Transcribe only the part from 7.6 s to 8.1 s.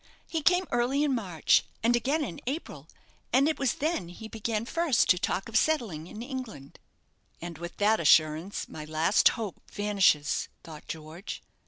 that